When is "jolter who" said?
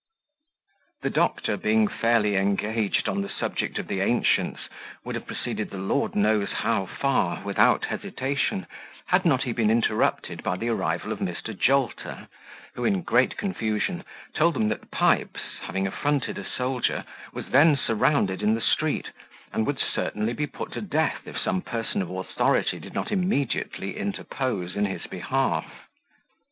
11.55-12.83